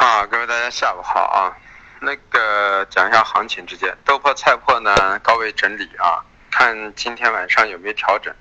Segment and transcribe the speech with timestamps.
[0.00, 1.52] 啊，各位大家下午好啊。
[2.00, 8.34] 那个讲一下行情之间，豆粕、菜粕呢高位整理啊，看今天晚上有没有调整。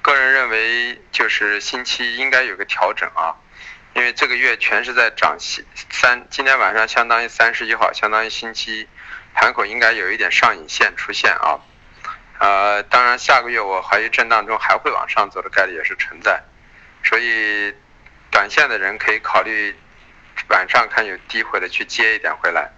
[0.00, 3.36] 个人认为就是星期应该有个调整啊，
[3.92, 8.88] 因为这个月全是在涨三，今天晚上相当于三十一号，相当于星期
[9.34, 11.60] 盘口应该有一点上影线出现啊。
[12.38, 16.42] 呃，当然下个月我怀疑震荡中还会往上走的概率也是存在，
[17.04, 17.74] 所以
[18.30, 19.76] 短线的人可以考虑。
[20.48, 22.70] 晚上看有低回的去接一点回来，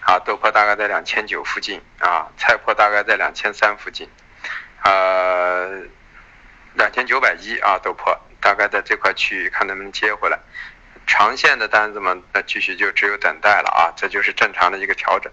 [0.00, 4.08] 啊，豆粕大概在两千九附近啊，菜粕大概在两千三附近，
[4.84, 5.82] 呃，
[6.74, 10.38] 两千九百一啊，豆粕大概在这块区域看能不能接回来。
[11.08, 15.32] 长线的单子嘛，那继续就只有等待了啊，这就是正常的一个调整。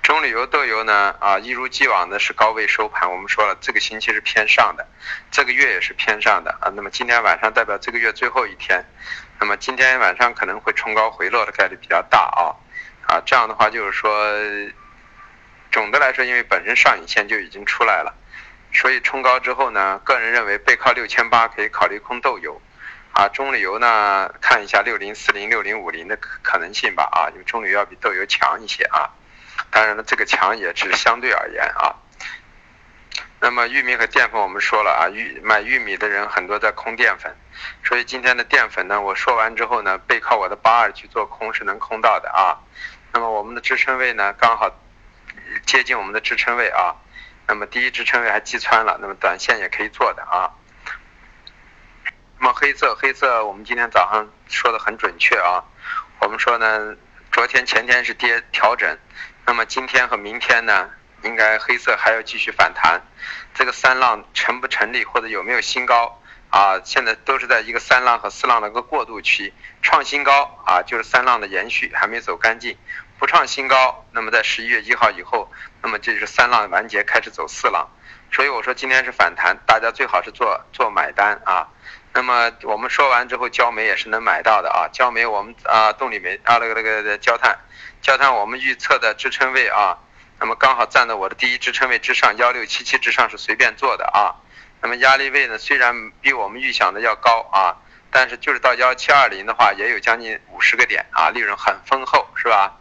[0.00, 3.10] 中旅游豆油呢，啊，一如既往的是高位收盘。
[3.10, 4.86] 我们说了，这个星期是偏上的，
[5.32, 6.70] 这个月也是偏上的啊。
[6.76, 8.84] 那么今天晚上代表这个月最后一天，
[9.40, 12.54] 那么今天晚上可能会冲高回落的概率比较大啊，
[13.06, 14.10] 啊，这样的话就是说，
[15.70, 18.14] 总的来说，因为本身上影线就已经出来了，
[18.72, 22.60] 所以冲高之后呢，个人认为背靠六千八可以考虑空豆油。
[23.12, 27.08] 啊，中旅游呢，看一下六零四零、六零五零的可能性吧。
[27.10, 29.10] 啊，因为中旅要比豆油强一些啊。
[29.70, 31.96] 当然了，这个强也是相对而言啊。
[33.40, 37.34] 那么玉米和淀粉我们说了啊，玉买玉米的人很多在空淀粉，
[37.84, 42.58] 所以今天的淀粉呢，我说完之后呢，背靠我的八二去做空是能空到的啊。
[43.12, 44.70] 那么我们的支撑位呢，刚好
[45.64, 46.96] 接近我们的支撑位啊。
[47.46, 50.50] 那么第一支撑位还击穿了，那么短线也可以做的啊。
[52.38, 55.64] 那么黑色，黑色，我们今天早上说的很准确啊。
[56.20, 56.94] 我们说呢，
[57.32, 58.98] 昨天前天是跌调整，
[59.46, 60.90] 那么今天和明天呢，
[61.22, 63.00] 应该黑色还要继续反弹。
[63.54, 66.80] 这个三浪成不成立，或者有没有新高啊？
[66.84, 69.52] 现在都是在一个三浪和四浪的一个过渡期，
[69.82, 72.76] 创新高啊，就是三浪的延续，还没走干净。
[73.18, 75.50] 不创新高，那么在十一月一号以后，
[75.82, 77.88] 那么就是三浪完结，开始走四浪。
[78.30, 81.66] 所以我说今天是反弹，大家最好是做做买单啊。
[82.12, 84.86] 那么我们说完之后，焦煤也是能买到的啊。
[84.92, 87.58] 焦煤我们啊，动力煤啊，那个那个焦炭，
[88.00, 89.98] 焦炭我们预测的支撑位啊，
[90.40, 94.34] 那么刚好站在我的第一支撑位之上，幺六七七之上是随便做的啊。
[94.80, 97.76] 那么压力位呢，虽然比我们预想的要高啊，
[98.10, 102.76] 但是就是到幺七二零的话，也有将近五十个点啊，利润很丰厚，是吧？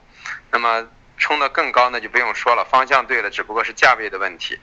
[0.52, 4.60] 那么冲的更高那就不用说了，方向对了，只不过是价位的问题。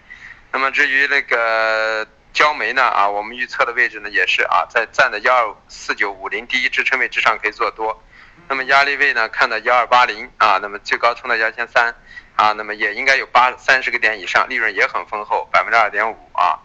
[0.53, 2.07] 那么至于那个。
[2.35, 8.03] 焦煤呢啊，我们预测的位置呢也是啊，在站在幺二四九五零第一支撑位之上可以做多，
[8.49, 11.95] 那么压力位呢看到幺二八零啊，那么最高冲到幺千三
[12.37, 16.59] 啊，那么也应该有八三十个点以上，利润也很丰厚，百分之二点五啊。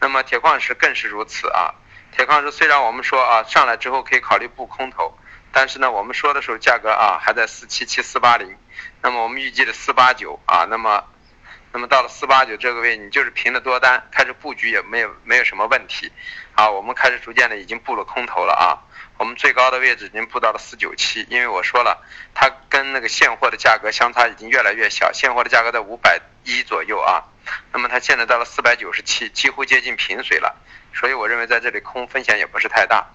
[0.00, 1.74] 那么铁矿石更是如此啊，
[2.12, 5.16] 铁矿石虽然我们说啊上来之后可以考虑布空头，
[5.52, 8.56] 但是呢我们说的时候价格啊还在四七七四八零，
[9.02, 11.04] 那么我们预计的四八九啊，那么。
[11.72, 16.10] 那么到了四八九这个位，你就是平了多单，开始布局也没有没有什么问题，
[16.54, 18.78] 啊，我们开始逐渐的已经布了空头了啊，
[19.18, 22.02] 我们最高的位置已经布到了四九七，因为我说了，
[22.34, 27.22] 它跟那个现货的价格相差已经越来越小，现货的价格在五百一左右啊，
[27.72, 30.56] 那么它现在到了四百九十七，几乎接近平水了，
[30.94, 33.06] 所以我认为在这里空风险也不是太大。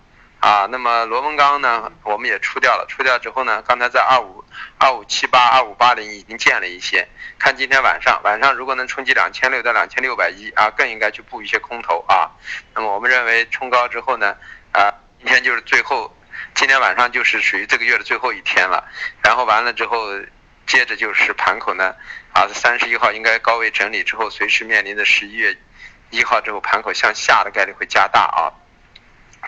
[0.44, 2.86] 啊，那么螺纹钢呢，我们也出掉了。
[2.90, 4.44] 出掉之后呢，刚才在二五
[4.78, 7.08] 二五七八、二五八零已经见了一些。
[7.40, 12.30] 看今天晚上，晚上如果能冲击两千六到两千六百一啊，更应该去布一些空头啊。
[12.76, 14.36] 那么我们认为冲高之后呢，
[14.74, 16.14] 啊，今天就是最后，
[16.54, 18.84] 今天晚上就是属于这个月的最后一天了。
[19.22, 20.10] 然后完了之后，
[20.68, 21.96] 接着就是盘口呢，
[22.34, 25.56] 啊，三十一号应该高位整理之后，随时面临着十一月
[26.10, 28.52] 一号之后盘口向下的概率会加大啊。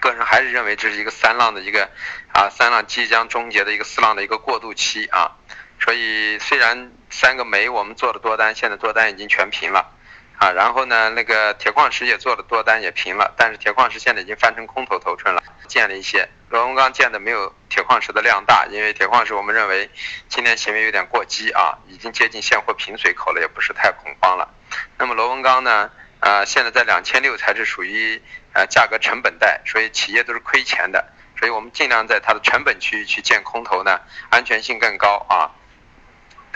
[0.01, 1.89] 个人还是认为这是一个三浪的一个
[2.33, 5.31] 啊，三浪即将终结的一个四浪的一个过渡期啊，
[5.79, 9.91] 所以虽然三个煤我们做的多单，现在多单已经全平了
[10.37, 19.89] 啊，然后呢，那个铁矿石也做的多单也平了，但是铁矿石现在已经翻成空头头寸了，建了一些，螺纹钢建的没有铁矿石的量大，因为铁矿石我们认为
[20.27, 24.49] 今天行为有点过激啊，已经接近现货平水口了，也不是太恐慌了，
[24.97, 25.89] 那么螺纹钢呢？
[26.19, 28.21] 啊，现在在两千六才是属于
[28.53, 35.51] 呃价格成本带，所以企业都是亏钱的，所以我们尽量在它的成本区域去建空头呢，安全性更高啊，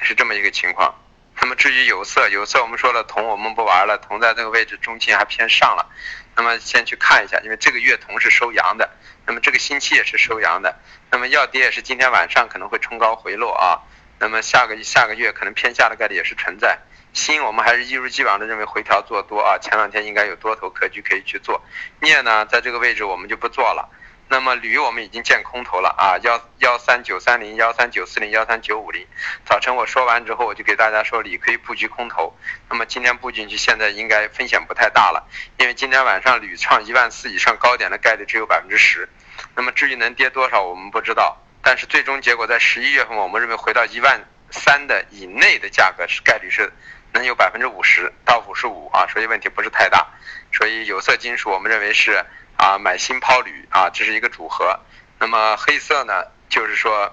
[0.02, 0.96] 是这么一个情况。
[1.42, 5.90] 那么至于有色，有色我们说了铜我们不玩了，铜在这个位置中期还偏上了，
[6.36, 8.90] 那么先去看一下，因为这个月铜是收阳的，
[9.26, 10.78] 那么这个星期也是收阳的，
[11.12, 13.80] 那么要跌也是今天晚上可能会冲高回落啊，
[14.20, 16.78] 那么下个下个月可能偏下的概率也是存在。
[17.14, 21.62] 锌我们还是一如既往的认为回调做多啊，前两天应该有多头格局可以去做。
[22.00, 23.90] 镍呢，在这个位置我们就不做了。
[24.32, 29.04] 那么铝我们已经见空头了啊，幺幺三九三零、幺三九四零、幺三九五零。
[29.44, 32.32] 早晨我说完之后，我就给大家说铝可以布局空头。
[32.70, 35.28] 那么今天布进去，现在应该风险不太大了，
[35.58, 39.10] 因为今天晚上铝创一万四以上高点的概率只有百分之十。
[39.56, 41.36] 那么至于能跌多少，我们不知道。
[41.64, 46.72] 但是最终结果在十一月份，我们认为回到一万三的以内的价格是概率是
[47.14, 50.08] 能有百分之五十到五十五啊，所以问题不是太大。
[50.52, 52.26] 所以有色金属我们认为是。
[52.62, 54.78] 啊，买锌抛铝啊，这是一个组合。
[55.18, 57.10] 那么黑色呢，就是说，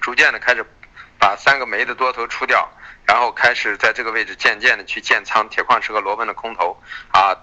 [0.00, 0.66] 逐渐的开始
[1.16, 2.68] 把三个煤的多头出掉，
[3.06, 6.76] 然后开始在这个位置渐渐的去建仓，铁矿石和螺纹的空头
[7.12, 7.36] 啊，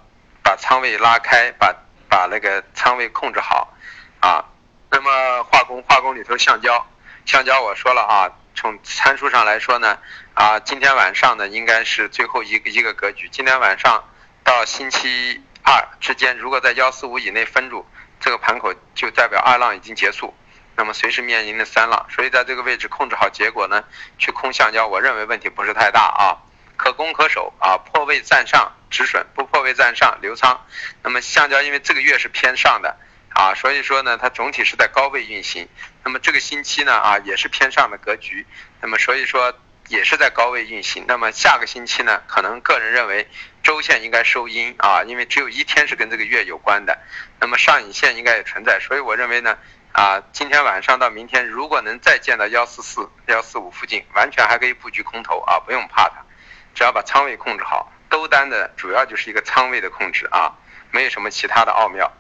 [0.44, 1.74] 把仓位拉开，把
[2.10, 3.74] 把那个仓位控制好
[4.20, 4.44] 啊。
[4.92, 6.86] 那么化工，化工里头橡胶，
[7.26, 8.30] 橡胶我说了啊，
[8.60, 9.98] 从参数上来说呢，
[10.34, 14.04] 啊，今天晚上呢应该是最后一个一个格局，今天晚上
[14.44, 15.42] 到星期。
[15.62, 17.86] 二之间，如果在幺四五以内分住，
[18.20, 20.34] 这个盘口就代表二浪已经结束，
[20.76, 23.84] 那么随时面临的三浪，所以在这个位置控制好结果呢，
[24.18, 26.42] 去空橡胶，我认为问题不是太大啊，
[26.76, 30.66] 可攻可守啊，破位站上止损，不破位站上留仓。
[31.04, 32.98] 那么橡胶因为这个月是偏上的
[33.30, 35.68] 啊，所以说呢，它总体是在高位运行。
[36.04, 38.46] 那么这个星期呢啊，也是偏上的格局，
[38.82, 39.54] 那么所以说。
[39.88, 42.22] 也是在高位运行，那么下个星期呢？
[42.28, 43.28] 可能个人认为
[43.64, 46.96] 周线应该收阴啊，因为只有一天是跟这个月有关的，
[47.40, 49.58] 那么上影线应该也存在，所以我认为呢，
[49.92, 56.24] 啊，今天晚上到明天，如果能再见到幺四四、幺四五附近，完全还可以布局空头啊，不用怕它，
[56.76, 60.54] 只要把仓位控制好，兜单的主要就是一个仓位的控制啊，
[60.92, 62.14] 没有什么其他的奥妙。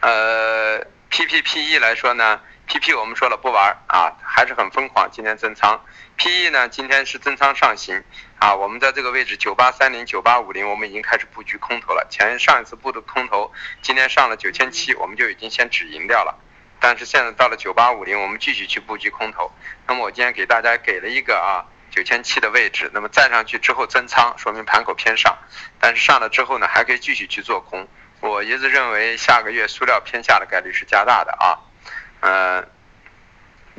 [0.00, 0.78] 呃
[1.10, 5.10] ，P P P E 来说呢？P P 我们说了不玩啊，还是很疯狂。
[5.10, 5.84] 今天增仓
[6.16, 8.04] ，P E 呢今天是增仓上行
[8.38, 8.54] 啊。
[8.54, 12.06] 我们在这个位置九八三零九八五零，我们已经开始布局空头了。
[12.08, 13.52] 前上一次布的空头，
[13.82, 16.38] 今天上了九千七，我们就已经先止盈掉了。
[16.78, 19.50] 但是现在到了九八五零，我们继续去布局空头。
[19.88, 25.36] 那么我今天给大家给了一个啊九千七的位置，那么站上去之后增仓，说明盘口偏上。
[25.80, 27.88] 但是上了之后呢，还可以继续去做空。
[28.20, 31.58] 我一直认为下个月塑料偏下的概率是加大的啊。
[32.20, 32.62] 呃，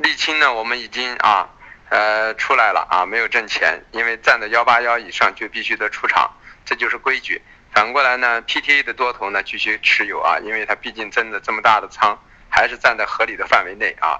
[0.02, 1.48] 沥青呢，我们已经啊，
[1.90, 6.30] 呃，出来了啊，没有挣钱，因为站在幺八幺以上就必须得出场，
[6.64, 7.42] 这就是规矩。
[7.72, 14.18] 反过来呢，PTA 的多头呢继续持有啊，因为它毕竟增的这么大的仓，还是站在合理的范围内啊。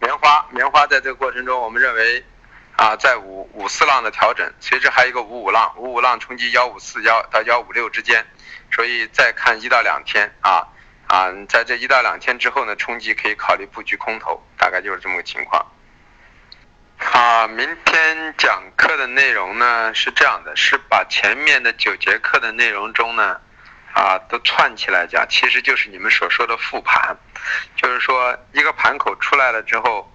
[0.00, 2.22] 棉花，棉花在这个过程中，我们认为
[2.76, 8.26] 啊，在五五四浪的调整，随之还有一个五五浪，五五浪冲击幺五四幺到幺五六之间，
[8.72, 10.68] 所以再看一到两天啊。
[11.06, 15.64] 啊，在这一到两天之后呢，冲击可以考虑布局空头，大概就是这么个情况。
[17.12, 23.38] 啊，明天讲课的内容呢是这样的，是把前面的九节课的内容中呢，
[23.92, 27.16] 啊，都串起来讲，其实就是你们所说的复盘，
[27.76, 30.10] 就是说一个盘口出来了之后，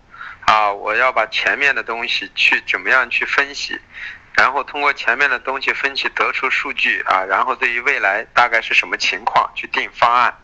[0.49, 3.79] 啊，我要把前面的东西去怎么样去分析，
[4.33, 10.35] 然后通过前面的东西分析得出数据啊，然后对于未来大概是什么情况去定方案。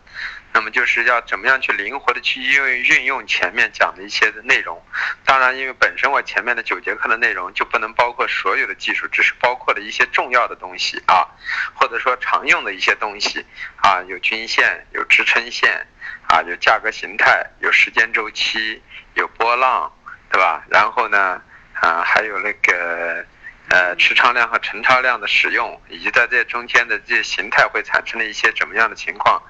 [0.54, 4.82] 那么就是要怎么样去灵活的去运用运用前面讲的一些的内容，
[5.26, 11.28] 当然，因为本身我前面的九节课的内容就不能包括所有的技术，只是包括了一些重要的东西啊，
[11.74, 13.46] 或者说常用的一些东西
[13.82, 15.86] 啊，有均线，有支撑线，
[16.28, 18.82] 啊，有价格形态，有时间周期，
[19.14, 19.92] 有波浪，
[20.32, 20.64] 对吧？
[20.70, 21.42] 然后呢，
[21.74, 23.26] 啊，还有那个。
[23.68, 29.42] 呃，持仓量和成仓量的使用，以及在这中间的这些形态会产生的一些怎么样的情况，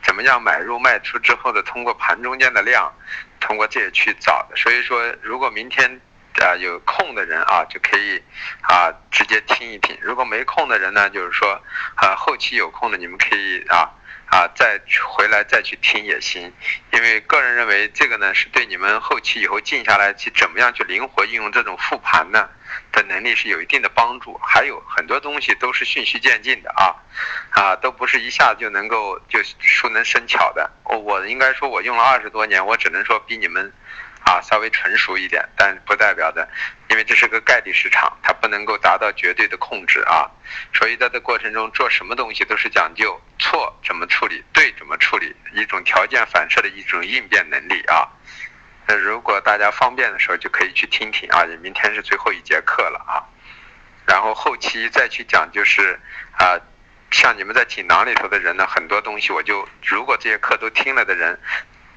[0.00, 2.94] 怎么样买入卖出之后的，通过盘中间的量，
[3.40, 4.48] 通过这些去找。
[4.54, 6.00] 所以说，如果明天
[6.40, 8.22] 啊有空的人啊，就可以
[8.62, 11.60] 啊直接听一听；如果没空的人呢，就是说
[11.96, 13.90] 啊后期有空的你们可以啊。
[14.34, 14.80] 啊，再
[15.12, 16.52] 回来再去听也行，
[16.90, 22.48] 因为个人认为这个呢是对你们后期以后静下来去怎么样去灵活运用这种复盘呢
[22.90, 24.36] 的能力是有一定的帮助。
[24.38, 26.98] 还有很多东西都是循序渐进的啊，
[27.50, 30.68] 啊，都不是一下子就能够就熟能生巧的。
[30.82, 33.72] 我应该说，我用了二十多年，我只能说比你们。
[34.24, 36.48] 啊，稍微成熟一点，但不代表的，
[36.88, 40.30] 因为这是个概率市场，它不能够达到绝对的控制啊。
[40.72, 48.08] 所以在这过程中做什么东西都是讲究错怎么处理，对怎么处理，一种条件反射的一种应变能力啊。
[48.86, 53.20] 那如果大家方便的时候就可以去听听啊，也明天是最后一节课了啊。
[54.06, 56.00] 然后后期再去讲就是
[56.38, 56.56] 啊，
[57.10, 61.38] 像你们在锦囊里头的人呢，很多东西我就如果这些课都听了的人。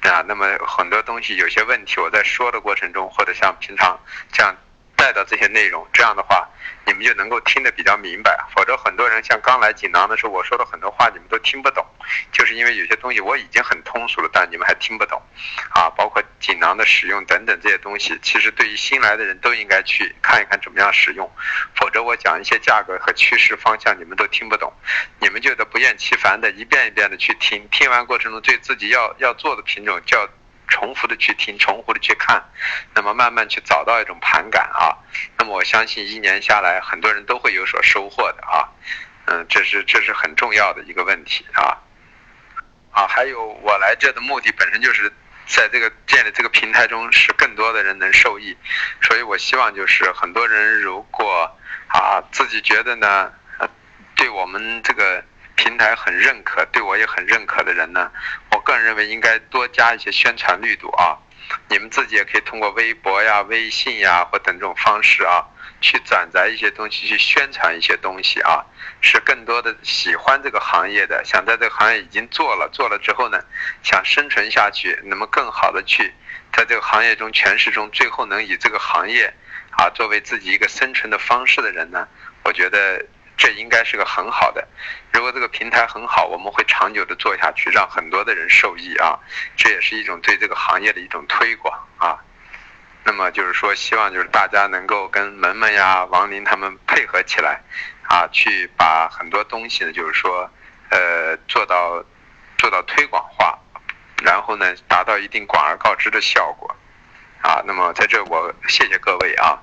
[0.02, 3.98] 啊，那么很多东西有些问题，我在说的过程中，或者像平常
[4.32, 4.54] 这样
[4.98, 6.46] 带到这些内容，这样的话
[6.84, 8.36] 你们就能够听得比较明白。
[8.54, 11.86] 否则很多人像刚来锦囊的时候，我说的很多话你们都听不懂，
[12.32, 15.22] 就是因为有些东西我已经很通俗了，但你们还听不懂，
[15.70, 21.30] 啊，包括锦囊的使用等等这些东西，其实对于新来的人都应该去看一看怎么样使用。
[21.76, 24.72] 否则我讲一些价格和趋势方向你们都听不懂，
[25.20, 30.28] 你们就得不厌其烦的一遍一遍的去听，听完过程中对自己要要做的品种叫。
[30.68, 32.42] 重复的去听，重复的去看，
[32.94, 34.96] 那么慢慢去找到一种盘感啊。
[35.36, 38.68] 那么我相信一年下来，很多人都会有所收获的啊。
[39.26, 41.76] 嗯，这是这是很重要的一个问题啊。
[42.90, 45.12] 啊，还有我来这的目的本身就是
[45.46, 48.56] 在这个建立这个平台中，使更多的人能受益。
[49.02, 51.50] 所以我希望就是很多人如果
[51.88, 53.32] 啊自己觉得呢，
[54.14, 55.24] 对我们这个。
[55.58, 58.10] 平台很认可，对我也很认可的人呢，
[58.52, 61.18] 我个人认为应该多加一些宣传力度啊。
[61.68, 65.44] 你们自己也可以通过微博呀、微信呀或等这种方式啊，
[65.80, 68.64] 去转载一些东西，去宣传一些东西啊，
[69.00, 73.42] 使更多的喜欢这个行业的，想在这个行业已经做了，做了之后呢，
[73.82, 76.14] 想生存下去，那么更好的去
[76.52, 79.34] 在这个行业中诠释中，最后能以这个行业
[79.70, 82.06] 啊作为自己一个生存的方式的人呢，
[82.44, 83.04] 我觉得。
[83.38, 84.66] 这应该是个很好的，
[85.12, 89.16] 如果这个平台很好，我们会长久的做下去，让很多的人受益啊。
[89.56, 92.18] 这也是一种对这个行业的一种推广啊。
[93.04, 97.62] 那么就是说，希望就是大家能够跟门门呀、王林他们配合起来
[98.08, 100.50] 啊，去把很多东西呢，就是说，
[100.90, 102.04] 呃，做到
[102.58, 103.56] 做到推广化，
[104.24, 106.74] 然后呢，达到一定广而告之的效果
[107.40, 107.62] 啊。
[107.64, 109.56] 那么在这我谢谢各位啊。